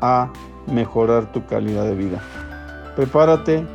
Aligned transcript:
a 0.00 0.32
mejorar 0.66 1.32
tu 1.32 1.44
calidad 1.46 1.84
de 1.84 1.94
vida. 1.94 2.20
Prepárate, 2.96 3.66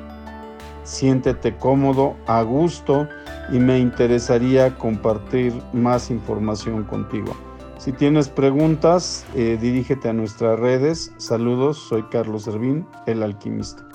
siéntete 0.84 1.56
cómodo, 1.58 2.16
a 2.28 2.42
gusto 2.44 3.08
y 3.52 3.60
me 3.60 3.80
interesaría 3.80 4.76
compartir 4.78 5.54
más 5.74 6.10
información 6.10 6.84
contigo. 6.84 7.36
Si 7.78 7.92
tienes 7.92 8.30
preguntas, 8.30 9.26
eh, 9.36 9.58
dirígete 9.62 10.10
a 10.10 10.14
nuestras 10.14 10.60
redes. 10.60 11.14
Saludos, 11.18 11.78
soy 11.78 12.04
Carlos 12.04 12.44
Servín, 12.44 12.88
el 13.06 13.22
alquimista. 13.22 13.88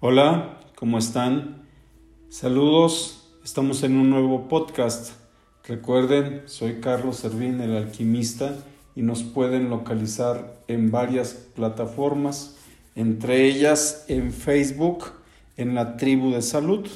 Hola, 0.00 0.58
¿cómo 0.76 0.98
están? 0.98 1.68
Saludos, 2.28 3.38
estamos 3.44 3.82
en 3.82 3.96
un 3.96 4.10
nuevo 4.10 4.48
podcast. 4.48 5.21
Recuerden, 5.68 6.42
soy 6.46 6.80
Carlos 6.80 7.18
Servín, 7.18 7.60
el 7.60 7.76
alquimista, 7.76 8.56
y 8.96 9.02
nos 9.02 9.22
pueden 9.22 9.70
localizar 9.70 10.56
en 10.66 10.90
varias 10.90 11.34
plataformas, 11.34 12.56
entre 12.96 13.44
ellas 13.44 14.04
en 14.08 14.32
Facebook, 14.32 15.12
en 15.56 15.76
la 15.76 15.96
tribu 15.96 16.32
de 16.32 16.42
salud. 16.42 16.88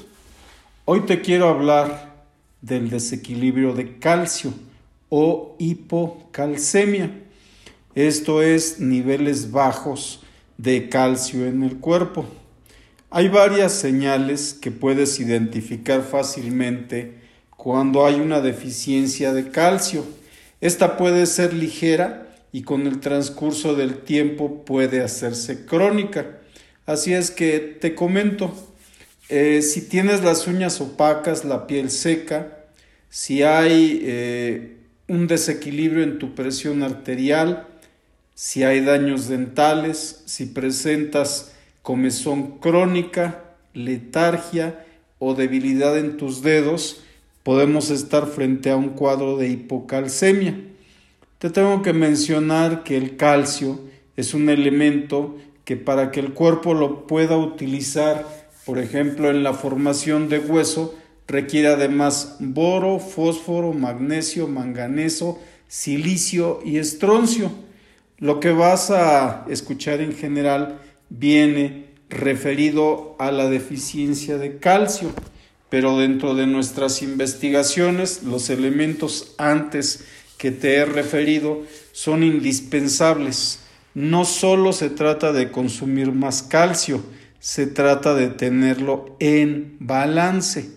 Hoy 0.85 1.03
te 1.03 1.21
quiero 1.21 1.49
hablar 1.49 2.17
del 2.61 2.91
desequilibrio 2.91 3.73
de 3.73 3.99
calcio 3.99 4.53
o 5.11 5.55
hipocalcemia. 5.61 7.13
Esto 7.95 8.43
es 8.43 8.81
niveles 8.81 9.53
bajos 9.53 10.25
de 10.59 10.89
calcio 10.89 11.47
en 11.47 11.63
el 11.63 11.77
cuerpo. 11.77 12.27
Hay 13.11 13.29
varias 13.29 13.75
señales 13.75 14.55
que 14.55 14.73
puedes 14.73 15.21
identificar 15.21 16.03
fácilmente 16.03 17.26
cuando 17.57 18.07
hay 18.07 18.17
una 18.17 18.41
deficiencia 18.41 19.33
de 19.33 19.51
calcio. 19.51 20.05
Esta 20.61 20.97
puede 20.97 21.27
ser 21.27 21.53
ligera 21.53 22.29
y 22.53 22.63
con 22.63 22.87
el 22.87 23.01
transcurso 23.01 23.75
del 23.75 23.99
tiempo 23.99 24.65
puede 24.65 25.03
hacerse 25.03 25.67
crónica. 25.67 26.39
Así 26.87 27.13
es 27.13 27.31
que 27.31 27.59
te 27.59 27.95
comento, 27.95 28.55
eh, 29.29 29.61
si 29.63 29.89
tienes 29.89 30.23
las 30.23 30.47
uñas 30.47 30.81
opacas, 30.81 31.45
la 31.45 31.67
piel 31.67 31.91
seca, 31.91 32.59
si 33.11 33.43
hay 33.43 34.01
eh, 34.05 34.77
un 35.09 35.27
desequilibrio 35.27 36.05
en 36.05 36.19
tu 36.19 36.35
presión 36.35 36.83
arterial, 36.83 37.67
si 38.35 38.63
hay 38.63 38.85
daños 38.85 39.29
dentales, 39.29 40.23
si 40.27 40.47
presentas 40.47 41.53
comezón 41.83 42.59
crónica, 42.59 43.45
letargia 43.73 44.85
o 45.19 45.35
debilidad 45.35 45.99
en 45.99 46.17
tus 46.17 46.43
dedos, 46.43 47.03
podemos 47.47 47.91
estar 47.91 48.27
frente 48.27 48.71
a 48.71 48.77
un 48.77 48.89
cuadro 48.89 49.37
de 49.37 49.49
hipocalcemia. 49.49 50.59
Te 51.39 51.49
tengo 51.49 51.81
que 51.81 51.93
mencionar 51.93 52.83
que 52.83 52.97
el 52.97 53.17
calcio 53.17 53.79
es 54.17 54.35
un 54.35 54.49
elemento 54.49 55.37
que 55.65 55.77
para 55.77 56.11
que 56.11 56.19
el 56.19 56.33
cuerpo 56.33 56.75
lo 56.75 57.07
pueda 57.07 57.37
utilizar, 57.37 58.27
por 58.65 58.81
ejemplo, 58.81 59.31
en 59.31 59.45
la 59.45 59.55
formación 59.55 60.29
de 60.29 60.41
hueso, 60.41 60.97
requiere 61.29 61.69
además 61.69 62.35
boro, 62.41 62.99
fósforo, 62.99 63.73
magnesio, 63.73 64.49
manganeso, 64.49 65.39
silicio 65.69 66.59
y 66.65 66.79
estroncio. 66.79 67.53
Lo 68.19 68.41
que 68.41 68.51
vas 68.51 68.91
a 68.91 69.45
escuchar 69.49 70.01
en 70.01 70.17
general 70.17 70.81
viene 71.11 71.91
referido 72.09 73.15
a 73.21 73.31
la 73.31 73.49
deficiencia 73.49 74.37
de 74.37 74.59
calcio 74.59 75.13
pero 75.69 75.99
dentro 75.99 76.35
de 76.35 76.47
nuestras 76.47 77.03
investigaciones 77.03 78.23
los 78.23 78.51
elementos 78.51 79.35
antes 79.39 80.05
que 80.39 80.51
te 80.51 80.77
he 80.77 80.85
referido 80.85 81.63
son 81.93 82.23
indispensables. 82.23 83.61
No 83.95 84.25
solo 84.25 84.73
se 84.73 84.91
trata 84.91 85.33
de 85.33 85.51
consumir 85.51 86.13
más 86.13 86.43
calcio, 86.43 87.03
se 87.41 87.67
trata 87.67 88.15
de 88.15 88.29
tenerlo 88.29 89.17
en 89.19 89.77
balance. 89.81 90.71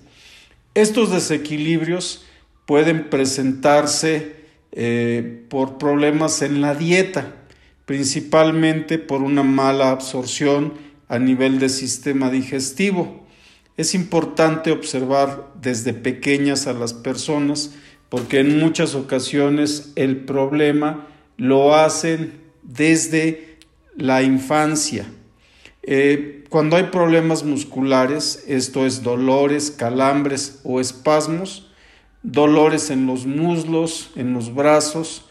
Estos 0.74 1.12
desequilibrios 1.12 2.26
pueden 2.66 3.10
presentarse 3.10 4.38
eh, 4.72 5.44
por 5.50 5.78
problemas 5.78 6.42
en 6.42 6.62
la 6.62 6.76
dieta, 6.76 7.36
principalmente 7.86 9.00
por 9.00 9.22
una 9.22 9.44
mala 9.44 9.92
absorción 9.92 10.74
a 11.08 11.20
nivel 11.20 11.60
del 11.60 11.72
sistema 11.72 12.30
digestivo 12.30 13.28
es 13.80 13.96
importante 13.96 14.72
observar 14.72 15.54
desde 15.62 15.94
pequeñas 15.94 16.68
a 16.68 16.74
las 16.74 16.94
personas 16.94 17.76
porque 18.10 18.42
en 18.42 18.60
muchas 18.60 18.94
ocasiones 18.94 19.94
el 19.96 20.18
problema 20.26 21.08
lo 21.38 21.74
hacen 21.74 22.42
desde 22.62 23.58
la 23.96 24.22
infancia. 24.22 25.06
Eh, 25.84 26.44
cuando 26.50 26.76
hay 26.76 26.88
problemas 26.92 27.46
musculares, 27.46 28.44
esto 28.50 28.86
es 28.86 29.02
dolores, 29.02 29.72
calambres 29.72 30.60
o 30.66 30.82
espasmos, 30.82 31.72
dolores 32.22 32.90
en 32.90 33.08
los 33.08 33.26
muslos, 33.26 34.10
en 34.18 34.34
los 34.34 34.54
brazos, 34.54 35.24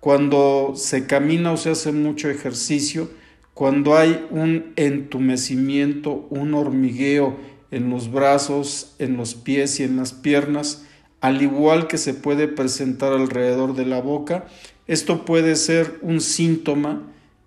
cuando 0.00 0.72
se 0.74 1.06
camina 1.06 1.52
o 1.52 1.56
se 1.56 1.70
hace 1.70 1.92
mucho 1.92 2.28
ejercicio, 2.28 3.10
cuando 3.54 3.96
hay 3.96 4.26
un 4.30 4.72
entumecimiento, 4.74 6.26
un 6.30 6.54
hormigueo 6.54 7.51
en 7.72 7.90
los 7.90 8.12
brazos, 8.12 8.94
en 9.00 9.16
los 9.16 9.34
pies 9.34 9.80
y 9.80 9.82
en 9.82 9.96
las 9.96 10.12
piernas, 10.12 10.84
al 11.20 11.42
igual 11.42 11.88
que 11.88 11.98
se 11.98 12.14
puede 12.14 12.46
presentar 12.46 13.12
alrededor 13.12 13.74
de 13.74 13.86
la 13.86 14.00
boca. 14.00 14.46
Esto 14.86 15.24
puede 15.24 15.56
ser 15.56 15.98
un 16.02 16.20
síntoma 16.20 17.02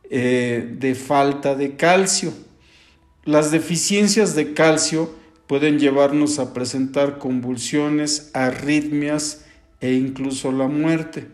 eh, 0.09 0.75
de 0.79 0.95
falta 0.95 1.55
de 1.55 1.75
calcio. 1.75 2.33
Las 3.23 3.51
deficiencias 3.51 4.35
de 4.35 4.53
calcio 4.53 5.13
pueden 5.47 5.79
llevarnos 5.79 6.39
a 6.39 6.53
presentar 6.53 7.19
convulsiones, 7.19 8.31
arritmias 8.33 9.45
e 9.79 9.93
incluso 9.93 10.51
la 10.51 10.67
muerte. 10.67 11.27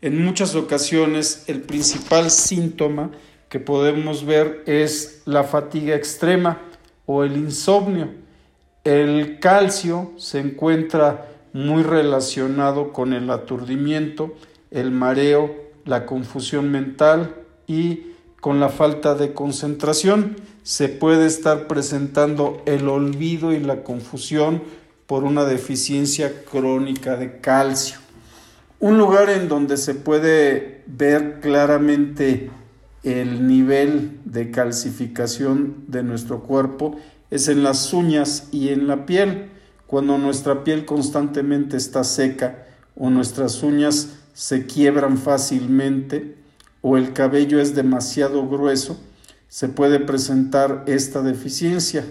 En 0.00 0.24
muchas 0.24 0.54
ocasiones 0.54 1.44
el 1.48 1.62
principal 1.62 2.30
síntoma 2.30 3.10
que 3.48 3.58
podemos 3.58 4.24
ver 4.24 4.62
es 4.66 5.22
la 5.24 5.42
fatiga 5.42 5.96
extrema 5.96 6.60
o 7.06 7.24
el 7.24 7.36
insomnio. 7.36 8.27
El 8.88 9.38
calcio 9.38 10.12
se 10.16 10.40
encuentra 10.40 11.28
muy 11.52 11.82
relacionado 11.82 12.90
con 12.94 13.12
el 13.12 13.28
aturdimiento, 13.28 14.32
el 14.70 14.92
mareo, 14.92 15.54
la 15.84 16.06
confusión 16.06 16.72
mental 16.72 17.34
y 17.66 18.14
con 18.40 18.60
la 18.60 18.70
falta 18.70 19.14
de 19.14 19.34
concentración. 19.34 20.36
Se 20.62 20.88
puede 20.88 21.26
estar 21.26 21.66
presentando 21.66 22.62
el 22.64 22.88
olvido 22.88 23.52
y 23.52 23.60
la 23.60 23.82
confusión 23.82 24.62
por 25.06 25.22
una 25.22 25.44
deficiencia 25.44 26.32
crónica 26.50 27.18
de 27.18 27.40
calcio. 27.42 27.98
Un 28.80 28.96
lugar 28.96 29.28
en 29.28 29.48
donde 29.48 29.76
se 29.76 29.96
puede 29.96 30.82
ver 30.86 31.40
claramente 31.40 32.48
el 33.02 33.46
nivel 33.46 34.18
de 34.24 34.50
calcificación 34.50 35.84
de 35.88 36.02
nuestro 36.02 36.40
cuerpo 36.40 36.96
es 37.30 37.48
en 37.48 37.62
las 37.62 37.92
uñas 37.92 38.48
y 38.52 38.68
en 38.68 38.86
la 38.86 39.06
piel. 39.06 39.50
Cuando 39.86 40.18
nuestra 40.18 40.64
piel 40.64 40.84
constantemente 40.84 41.76
está 41.76 42.04
seca 42.04 42.66
o 42.94 43.10
nuestras 43.10 43.62
uñas 43.62 44.10
se 44.34 44.66
quiebran 44.66 45.18
fácilmente 45.18 46.36
o 46.82 46.96
el 46.96 47.12
cabello 47.12 47.60
es 47.60 47.74
demasiado 47.74 48.46
grueso, 48.48 48.98
se 49.48 49.68
puede 49.68 49.98
presentar 49.98 50.84
esta 50.86 51.22
deficiencia. 51.22 52.04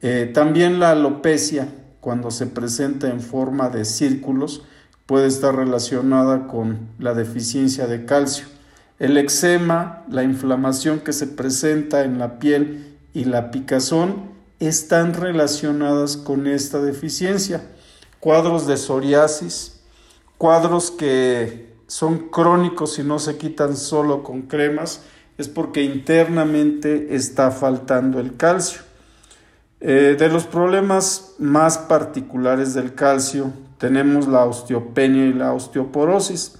Eh, 0.00 0.30
también 0.32 0.80
la 0.80 0.90
alopecia, 0.90 1.68
cuando 2.00 2.30
se 2.30 2.46
presenta 2.46 3.08
en 3.08 3.20
forma 3.20 3.68
de 3.68 3.84
círculos, 3.84 4.62
puede 5.06 5.26
estar 5.26 5.54
relacionada 5.54 6.48
con 6.48 6.88
la 6.98 7.14
deficiencia 7.14 7.86
de 7.86 8.04
calcio. 8.06 8.46
El 8.98 9.16
eczema, 9.16 10.04
la 10.08 10.22
inflamación 10.22 11.00
que 11.00 11.12
se 11.12 11.26
presenta 11.26 12.04
en 12.04 12.18
la 12.18 12.38
piel 12.38 12.96
y 13.12 13.24
la 13.24 13.50
picazón 13.50 14.32
están 14.66 15.14
relacionadas 15.14 16.16
con 16.16 16.46
esta 16.46 16.80
deficiencia. 16.80 17.62
Cuadros 18.20 18.66
de 18.66 18.76
psoriasis, 18.76 19.80
cuadros 20.38 20.90
que 20.90 21.74
son 21.86 22.30
crónicos 22.30 22.98
y 22.98 23.02
no 23.02 23.18
se 23.18 23.36
quitan 23.36 23.76
solo 23.76 24.22
con 24.22 24.42
cremas, 24.42 25.02
es 25.38 25.48
porque 25.48 25.82
internamente 25.82 27.14
está 27.14 27.50
faltando 27.50 28.20
el 28.20 28.36
calcio. 28.36 28.82
Eh, 29.80 30.14
de 30.16 30.28
los 30.28 30.44
problemas 30.44 31.34
más 31.38 31.76
particulares 31.76 32.72
del 32.72 32.94
calcio 32.94 33.52
tenemos 33.78 34.28
la 34.28 34.44
osteopenia 34.44 35.26
y 35.26 35.32
la 35.32 35.52
osteoporosis. 35.52 36.54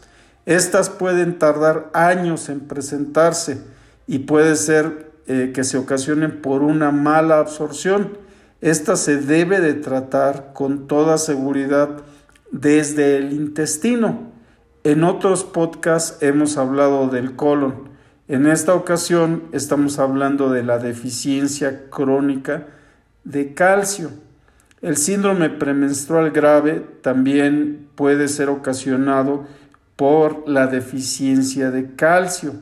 Estas 0.44 0.90
pueden 0.90 1.38
tardar 1.38 1.88
años 1.94 2.48
en 2.48 2.60
presentarse 2.60 3.62
y 4.08 4.18
puede 4.20 4.56
ser 4.56 5.11
eh, 5.32 5.52
que 5.52 5.64
se 5.64 5.78
ocasionen 5.78 6.42
por 6.42 6.62
una 6.62 6.90
mala 6.90 7.38
absorción. 7.38 8.18
Esta 8.60 8.96
se 8.96 9.16
debe 9.16 9.60
de 9.60 9.72
tratar 9.72 10.52
con 10.52 10.86
toda 10.86 11.16
seguridad 11.16 12.02
desde 12.50 13.16
el 13.16 13.32
intestino. 13.32 14.30
En 14.84 15.04
otros 15.04 15.42
podcasts 15.44 16.22
hemos 16.22 16.58
hablado 16.58 17.08
del 17.08 17.34
colon. 17.34 17.88
En 18.28 18.46
esta 18.46 18.74
ocasión 18.74 19.44
estamos 19.52 19.98
hablando 19.98 20.50
de 20.50 20.64
la 20.64 20.78
deficiencia 20.78 21.88
crónica 21.88 22.66
de 23.24 23.54
calcio. 23.54 24.10
El 24.82 24.98
síndrome 24.98 25.48
premenstrual 25.48 26.30
grave 26.30 26.84
también 27.00 27.88
puede 27.94 28.28
ser 28.28 28.50
ocasionado 28.50 29.46
por 29.96 30.46
la 30.46 30.66
deficiencia 30.66 31.70
de 31.70 31.94
calcio. 31.94 32.54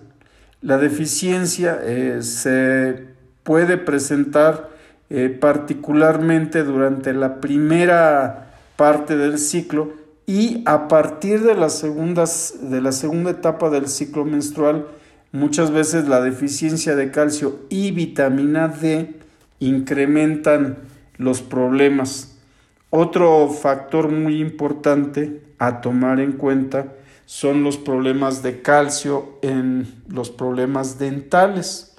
La 0.62 0.76
deficiencia 0.76 1.80
eh, 1.82 2.22
se 2.22 3.06
puede 3.44 3.78
presentar 3.78 4.68
eh, 5.08 5.28
particularmente 5.28 6.64
durante 6.64 7.14
la 7.14 7.40
primera 7.40 8.52
parte 8.76 9.16
del 9.16 9.38
ciclo 9.38 9.92
y 10.26 10.62
a 10.66 10.86
partir 10.86 11.40
de, 11.40 11.54
de 11.54 12.80
la 12.80 12.92
segunda 12.92 13.30
etapa 13.30 13.70
del 13.70 13.88
ciclo 13.88 14.24
menstrual, 14.24 14.86
muchas 15.32 15.70
veces 15.70 16.06
la 16.06 16.20
deficiencia 16.20 16.94
de 16.94 17.10
calcio 17.10 17.60
y 17.70 17.90
vitamina 17.90 18.68
D 18.68 19.16
incrementan 19.60 20.76
los 21.16 21.42
problemas. 21.42 22.36
Otro 22.90 23.48
factor 23.48 24.10
muy 24.10 24.40
importante 24.40 25.42
a 25.58 25.80
tomar 25.80 26.20
en 26.20 26.32
cuenta 26.32 26.92
son 27.30 27.62
los 27.62 27.76
problemas 27.76 28.42
de 28.42 28.60
calcio 28.60 29.38
en 29.40 30.02
los 30.08 30.30
problemas 30.30 30.98
dentales. 30.98 31.92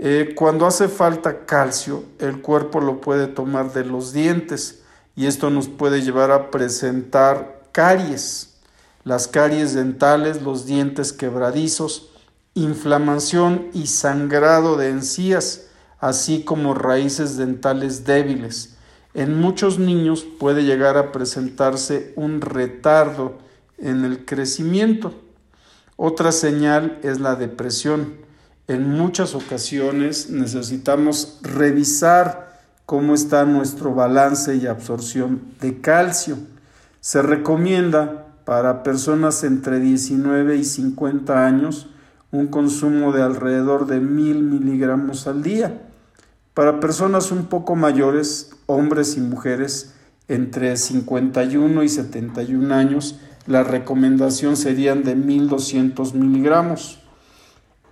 Eh, 0.00 0.32
cuando 0.34 0.66
hace 0.66 0.88
falta 0.88 1.46
calcio, 1.46 2.02
el 2.18 2.42
cuerpo 2.42 2.80
lo 2.80 3.00
puede 3.00 3.28
tomar 3.28 3.72
de 3.72 3.84
los 3.84 4.12
dientes 4.12 4.82
y 5.14 5.26
esto 5.26 5.50
nos 5.50 5.68
puede 5.68 6.02
llevar 6.02 6.32
a 6.32 6.50
presentar 6.50 7.62
caries. 7.70 8.54
Las 9.04 9.28
caries 9.28 9.72
dentales, 9.72 10.42
los 10.42 10.66
dientes 10.66 11.12
quebradizos, 11.12 12.10
inflamación 12.54 13.68
y 13.72 13.86
sangrado 13.86 14.76
de 14.76 14.88
encías 14.88 15.66
así 16.00 16.42
como 16.42 16.74
raíces 16.74 17.36
dentales 17.36 18.04
débiles. 18.04 18.74
En 19.14 19.40
muchos 19.40 19.78
niños 19.78 20.26
puede 20.40 20.64
llegar 20.64 20.96
a 20.96 21.12
presentarse 21.12 22.12
un 22.16 22.40
retardo 22.40 23.41
en 23.82 24.04
el 24.04 24.24
crecimiento. 24.24 25.12
Otra 25.96 26.32
señal 26.32 26.98
es 27.02 27.20
la 27.20 27.36
depresión. 27.36 28.14
En 28.68 28.88
muchas 28.88 29.34
ocasiones 29.34 30.30
necesitamos 30.30 31.40
revisar 31.42 32.60
cómo 32.86 33.14
está 33.14 33.44
nuestro 33.44 33.94
balance 33.94 34.56
y 34.56 34.66
absorción 34.66 35.42
de 35.60 35.80
calcio. 35.80 36.38
Se 37.00 37.20
recomienda 37.20 38.26
para 38.44 38.82
personas 38.82 39.44
entre 39.44 39.80
19 39.80 40.56
y 40.56 40.64
50 40.64 41.46
años 41.46 41.88
un 42.30 42.46
consumo 42.46 43.12
de 43.12 43.22
alrededor 43.22 43.86
de 43.86 44.00
mil 44.00 44.42
miligramos 44.42 45.26
al 45.26 45.42
día. 45.42 45.82
Para 46.54 46.80
personas 46.80 47.30
un 47.30 47.46
poco 47.46 47.76
mayores, 47.76 48.50
hombres 48.66 49.16
y 49.16 49.20
mujeres 49.20 49.94
entre 50.28 50.76
51 50.76 51.82
y 51.82 51.88
71 51.88 52.74
años, 52.74 53.18
la 53.46 53.64
recomendación 53.64 54.56
serían 54.56 55.02
de 55.02 55.16
1200 55.16 56.14
miligramos. 56.14 57.00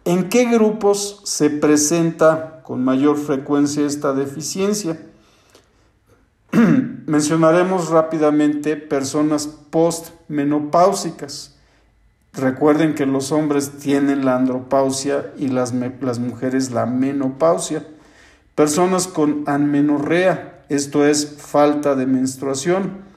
¿En 0.05 0.29
qué 0.29 0.45
grupos 0.47 1.23
se 1.25 1.51
presenta 1.51 2.63
con 2.63 2.85
mayor 2.85 3.17
frecuencia 3.17 3.87
esta 3.87 4.13
deficiencia? 4.13 5.01
Mencionaremos 7.07 7.91
rápidamente 7.91 8.77
personas 8.77 9.47
postmenopáusicas. 9.47 11.57
Recuerden 12.33 12.95
que 12.95 13.07
los 13.07 13.33
hombres 13.33 13.79
tienen 13.79 14.25
la 14.25 14.37
andropausia 14.37 15.33
y 15.37 15.49
las, 15.49 15.75
las 16.01 16.21
mujeres 16.21 16.71
la 16.71 16.87
menopausia. 16.87 17.85
Personas 18.55 19.09
con 19.09 19.43
amenorrea, 19.47 20.63
esto 20.69 21.05
es 21.05 21.37
falta 21.39 21.97
de 21.97 22.07
menstruación. 22.07 23.10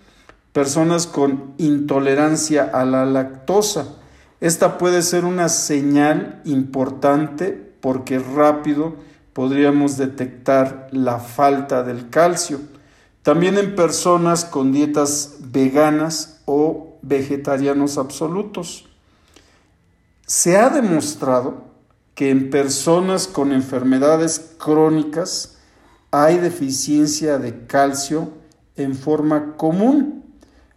Personas 0.54 1.08
con 1.08 1.54
intolerancia 1.58 2.64
a 2.64 2.86
la 2.86 3.06
lactosa. 3.06 3.98
Esta 4.40 4.78
puede 4.78 5.02
ser 5.02 5.26
una 5.26 5.50
señal 5.50 6.42
importante 6.46 7.74
porque 7.82 8.20
rápido 8.20 8.96
podríamos 9.34 9.98
detectar 9.98 10.90
la 10.92 11.20
falta 11.20 11.84
del 11.84 12.10
calcio. 12.10 12.60
También 13.24 13.58
en 13.58 13.76
personas 13.76 14.46
con 14.46 14.72
dietas 14.72 15.38
veganas 15.40 16.42
o 16.46 16.98
vegetarianos 17.02 17.98
absolutos. 17.98 18.86
Se 20.28 20.58
ha 20.58 20.70
demostrado 20.70 21.66
que 22.16 22.30
en 22.30 22.50
personas 22.50 23.28
con 23.28 23.52
enfermedades 23.52 24.54
crónicas 24.58 25.58
hay 26.12 26.38
deficiencia 26.38 27.40
de 27.40 27.66
calcio 27.66 28.30
en 28.76 28.96
forma 28.96 29.56
común. 29.58 30.23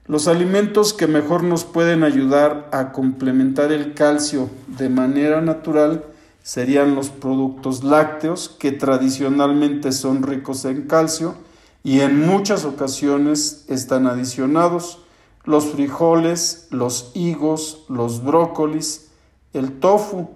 Los 0.08 0.28
alimentos 0.28 0.92
que 0.92 1.08
mejor 1.08 1.42
nos 1.42 1.64
pueden 1.64 2.04
ayudar 2.04 2.68
a 2.72 2.92
complementar 2.92 3.72
el 3.72 3.94
calcio 3.94 4.48
de 4.68 4.88
manera 4.88 5.40
natural 5.40 6.04
serían 6.44 6.94
los 6.94 7.08
productos 7.08 7.82
lácteos, 7.82 8.48
que 8.48 8.70
tradicionalmente 8.70 9.90
son 9.90 10.22
ricos 10.22 10.64
en 10.64 10.82
calcio 10.82 11.34
y 11.82 12.02
en 12.02 12.24
muchas 12.24 12.64
ocasiones 12.64 13.64
están 13.68 14.06
adicionados, 14.06 15.00
los 15.42 15.66
frijoles, 15.66 16.68
los 16.70 17.10
higos, 17.14 17.84
los 17.88 18.22
brócolis, 18.22 19.08
el 19.54 19.72
tofu, 19.80 20.28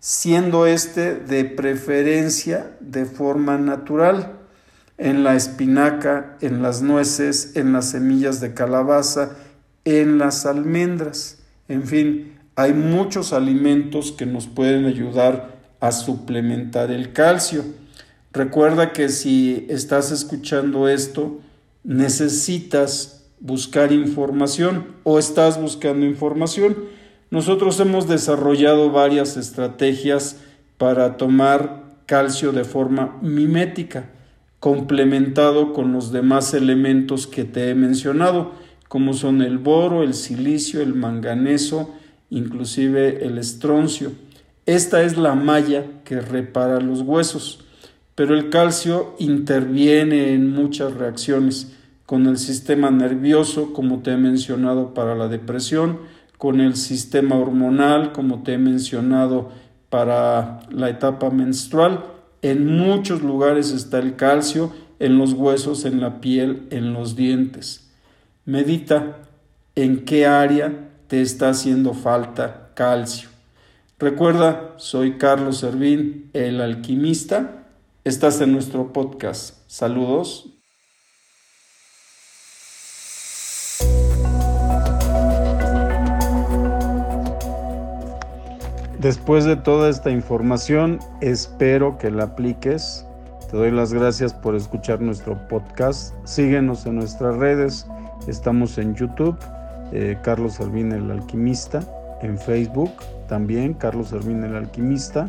siendo 0.00 0.66
este 0.66 1.14
de 1.14 1.46
preferencia 1.46 2.76
de 2.80 3.06
forma 3.06 3.56
natural 3.56 4.43
en 4.98 5.24
la 5.24 5.34
espinaca, 5.34 6.36
en 6.40 6.62
las 6.62 6.82
nueces, 6.82 7.56
en 7.56 7.72
las 7.72 7.90
semillas 7.90 8.40
de 8.40 8.54
calabaza, 8.54 9.36
en 9.84 10.18
las 10.18 10.46
almendras. 10.46 11.38
En 11.68 11.84
fin, 11.84 12.32
hay 12.56 12.72
muchos 12.72 13.32
alimentos 13.32 14.12
que 14.12 14.26
nos 14.26 14.46
pueden 14.46 14.86
ayudar 14.86 15.56
a 15.80 15.92
suplementar 15.92 16.90
el 16.90 17.12
calcio. 17.12 17.64
Recuerda 18.32 18.92
que 18.92 19.08
si 19.08 19.66
estás 19.68 20.10
escuchando 20.10 20.88
esto, 20.88 21.40
necesitas 21.82 23.24
buscar 23.40 23.92
información 23.92 24.86
o 25.02 25.18
estás 25.18 25.60
buscando 25.60 26.06
información 26.06 26.76
nosotros 27.34 27.80
hemos 27.80 28.06
desarrollado 28.06 28.92
varias 28.92 29.36
estrategias 29.36 30.36
para 30.78 31.16
tomar 31.16 31.82
calcio 32.06 32.52
de 32.52 32.62
forma 32.62 33.18
mimética, 33.22 34.04
complementado 34.64 35.74
con 35.74 35.92
los 35.92 36.10
demás 36.10 36.54
elementos 36.54 37.26
que 37.26 37.44
te 37.44 37.68
he 37.68 37.74
mencionado, 37.74 38.52
como 38.88 39.12
son 39.12 39.42
el 39.42 39.58
boro, 39.58 40.02
el 40.02 40.14
silicio, 40.14 40.80
el 40.80 40.94
manganeso, 40.94 41.92
inclusive 42.30 43.26
el 43.26 43.36
estroncio. 43.36 44.12
Esta 44.64 45.02
es 45.02 45.18
la 45.18 45.34
malla 45.34 45.84
que 46.06 46.18
repara 46.18 46.80
los 46.80 47.02
huesos, 47.02 47.62
pero 48.14 48.34
el 48.34 48.48
calcio 48.48 49.14
interviene 49.18 50.32
en 50.32 50.50
muchas 50.50 50.94
reacciones 50.94 51.76
con 52.06 52.26
el 52.26 52.38
sistema 52.38 52.90
nervioso, 52.90 53.74
como 53.74 53.98
te 53.98 54.12
he 54.12 54.16
mencionado 54.16 54.94
para 54.94 55.14
la 55.14 55.28
depresión, 55.28 55.98
con 56.38 56.62
el 56.62 56.76
sistema 56.76 57.36
hormonal, 57.36 58.12
como 58.12 58.42
te 58.42 58.54
he 58.54 58.58
mencionado, 58.58 59.50
para 59.90 60.60
la 60.70 60.88
etapa 60.88 61.28
menstrual. 61.28 62.13
En 62.44 62.66
muchos 62.66 63.22
lugares 63.22 63.70
está 63.70 63.98
el 64.00 64.16
calcio, 64.16 64.70
en 64.98 65.16
los 65.16 65.32
huesos, 65.32 65.86
en 65.86 66.02
la 66.02 66.20
piel, 66.20 66.66
en 66.68 66.92
los 66.92 67.16
dientes. 67.16 67.90
Medita 68.44 69.22
en 69.74 70.04
qué 70.04 70.26
área 70.26 70.90
te 71.06 71.22
está 71.22 71.48
haciendo 71.48 71.94
falta 71.94 72.72
calcio. 72.74 73.30
Recuerda, 73.98 74.74
soy 74.76 75.16
Carlos 75.16 75.56
Servín, 75.56 76.28
el 76.34 76.60
alquimista. 76.60 77.64
Estás 78.04 78.42
en 78.42 78.52
nuestro 78.52 78.92
podcast. 78.92 79.60
Saludos. 79.66 80.53
Después 89.04 89.44
de 89.44 89.56
toda 89.56 89.90
esta 89.90 90.10
información, 90.10 90.98
espero 91.20 91.98
que 91.98 92.10
la 92.10 92.24
apliques. 92.24 93.06
Te 93.50 93.54
doy 93.58 93.70
las 93.70 93.92
gracias 93.92 94.32
por 94.32 94.54
escuchar 94.54 95.02
nuestro 95.02 95.46
podcast. 95.46 96.14
Síguenos 96.24 96.86
en 96.86 96.94
nuestras 96.94 97.36
redes. 97.36 97.86
Estamos 98.28 98.78
en 98.78 98.94
YouTube, 98.94 99.36
eh, 99.92 100.16
Carlos 100.22 100.54
Servín 100.54 100.90
el 100.92 101.10
Alquimista. 101.10 101.80
En 102.22 102.38
Facebook 102.38 102.92
también, 103.28 103.74
Carlos 103.74 104.08
Servín 104.08 104.42
el 104.42 104.56
Alquimista. 104.56 105.28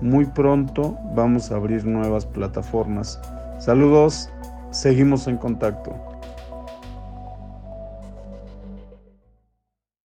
Muy 0.00 0.26
pronto 0.26 0.96
vamos 1.16 1.50
a 1.50 1.56
abrir 1.56 1.84
nuevas 1.84 2.24
plataformas. 2.26 3.20
Saludos, 3.58 4.30
seguimos 4.70 5.26
en 5.26 5.38
contacto. 5.38 6.15